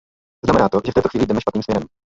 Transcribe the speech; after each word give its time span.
Znamená 0.45 0.69
to, 0.69 0.81
že 0.85 0.91
v 0.91 0.93
této 0.93 1.09
chvíli 1.09 1.25
jdeme 1.27 1.41
špatným 1.41 1.63
směrem. 1.63 1.87